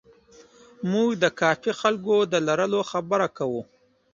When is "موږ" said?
0.91-1.09